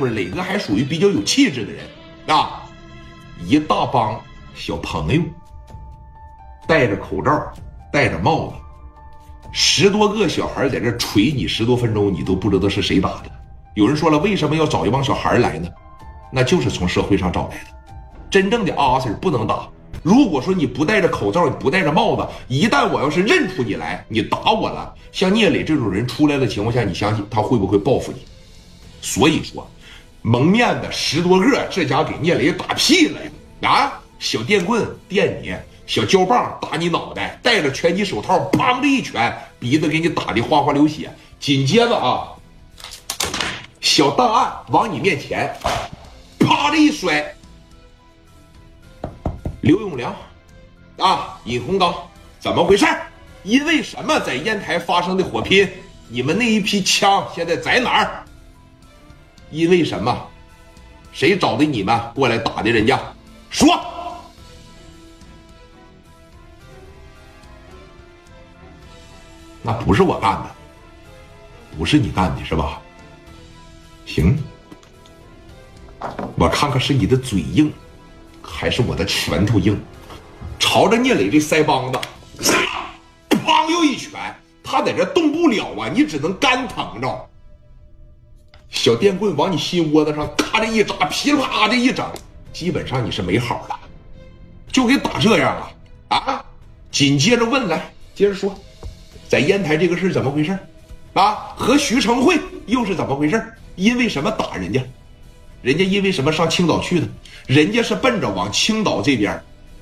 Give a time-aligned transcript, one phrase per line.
[0.00, 1.84] 不是磊哥还属于比较有气质的人
[2.26, 2.62] 啊，
[3.46, 4.18] 一大帮
[4.54, 5.20] 小朋友
[6.66, 7.52] 戴着口罩，
[7.92, 8.54] 戴着帽子，
[9.52, 13.30] 十多个小孩在这捶你十多分钟，你都不知道是谁打的。
[13.74, 15.68] 有人说了，为什么要找一帮小孩来呢？
[16.32, 17.66] 那就是从社会上找来的。
[18.30, 19.68] 真正的阿 Sir 不能打。
[20.02, 28.20] 如果说你不戴着口罩，你不戴着帽子，一旦我要是认出你来，你打我了，像聂磊这种人出来的情况下，你相信他会不会报复你？
[29.02, 29.66] 所以说，
[30.22, 33.20] 蒙面的十多个，这家给聂磊打屁了
[33.62, 33.70] 呀！
[33.70, 35.54] 啊，小电棍电你，
[35.86, 41.10] 小胶棒打你脑袋，戴着拳击手套，砰的一拳，鼻子给你打的哗哗流血。
[41.38, 42.28] 紧接着啊，
[43.80, 45.54] 小档案往你面前，
[46.38, 47.34] 啪的一摔。
[49.62, 50.14] 刘永良，
[50.98, 51.94] 啊，尹洪刚，
[52.38, 52.86] 怎么回事？
[53.42, 55.66] 因为什么在烟台发生的火拼？
[56.08, 58.24] 你们那一批枪现在在哪儿？
[59.50, 60.28] 因为什么？
[61.12, 62.98] 谁找的你们过来打的人家？
[63.50, 63.68] 说，
[69.62, 70.50] 那不是我干的，
[71.76, 72.80] 不是你干的是吧？
[74.06, 74.38] 行，
[76.36, 77.72] 我看看是你的嘴硬。
[78.42, 79.80] 还是我的拳头硬，
[80.58, 82.00] 朝着聂磊这腮帮子，
[83.28, 84.12] 砰又一拳，
[84.62, 87.28] 他在这动不了啊，你只能干疼着。
[88.82, 92.02] 小电棍往你心窝子上咔的一扎，噼里啪的一整，
[92.50, 93.78] 基本上你是没好了，
[94.72, 95.70] 就给打这样了
[96.08, 96.42] 啊！
[96.90, 98.58] 紧接着问来，接着说，
[99.28, 100.58] 在烟台这个事怎么回事？
[101.12, 103.52] 啊，和徐成会又是怎么回事？
[103.76, 104.82] 因为什么打人家？
[105.60, 107.06] 人家因为什么上青岛去的？
[107.46, 109.38] 人家是奔着往青岛这边，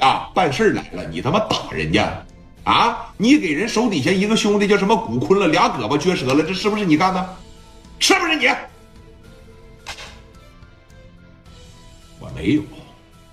[0.00, 1.02] 啊办事来了。
[1.06, 2.22] 你他妈打人家，
[2.64, 3.10] 啊！
[3.16, 7.36] 你给人手底下一个兄弟叫什么古坤了，俩胳膊撅折了，这是不是你干的？
[7.98, 8.46] 是不是你？
[12.22, 12.62] 我没有，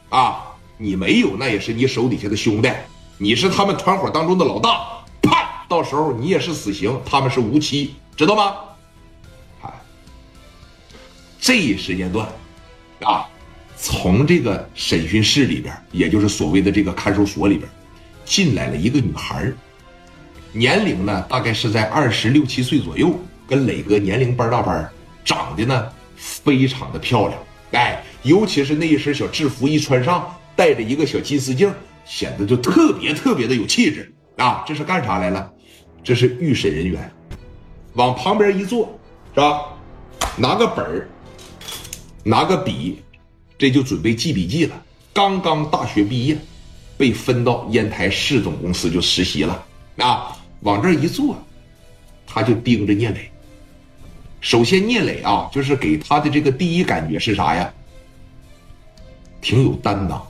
[0.09, 0.47] 啊！
[0.77, 2.71] 你没有，那也是你手底下的兄弟，
[3.19, 8.55] 你是他们团伙当中的老大，判到时候你也是死刑，他们是无期，知道吗？
[9.61, 9.71] 啊
[11.39, 12.27] 这一时间段，
[13.01, 13.29] 啊，
[13.77, 17.69] 从这个审讯室里边，也就是所谓的这个看守所里边，
[18.25, 19.51] 进来了一个女孩
[20.51, 23.13] 年龄呢大概是在二十六七岁左右，
[23.47, 24.89] 跟磊哥年龄班大班，
[25.23, 27.39] 长得呢非常的漂亮，
[27.73, 31.71] 哎，尤其是那一身小制服一穿上，戴着一个小金丝镜，
[32.05, 34.63] 显得就特别特别的有气质啊！
[34.67, 35.51] 这是干啥来了？
[36.03, 37.11] 这是预审人员，
[37.93, 38.97] 往旁边一坐，
[39.33, 39.61] 是吧？
[40.37, 41.09] 拿个本儿。
[42.23, 43.01] 拿个笔，
[43.57, 44.83] 这就准备记笔记了。
[45.13, 46.37] 刚刚大学毕业，
[46.97, 49.65] 被分到烟台市总公司就实习了。
[49.97, 51.41] 啊，往这一坐，
[52.27, 53.31] 他就盯着聂磊。
[54.41, 57.73] 首先，聂磊啊，就是给他的这个第一感觉是啥呀？
[59.41, 60.21] 挺有担当。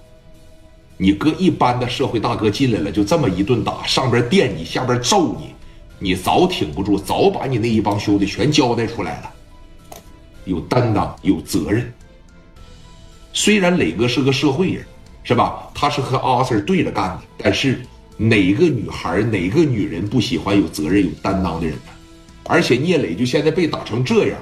[0.97, 5.53] 你搁一般的社会大哥进来了，就这么一顿打，上边电你，下边揍你，
[5.97, 9.31] 你早挺不住，早把你那一帮兄弟全交代出来了。
[10.46, 11.94] 有担当，有责任。
[13.31, 14.86] 虽然磊哥是个社会人，
[15.24, 15.69] 是吧？
[15.74, 17.80] 他是和阿 Sir 对着干的，但是
[18.18, 21.92] 哪个女孩、哪个女人不喜欢有责任、有担当的人呢？
[22.46, 24.38] 而且聂磊就现在被打成这样，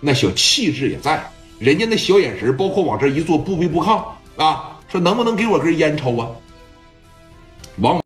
[0.00, 1.22] 那小气质也在，
[1.62, 4.02] 人家那小眼神，包括往这一坐，不卑不亢
[4.36, 6.28] 啊，说能不能给我根烟抽啊？
[7.78, 8.00] 往。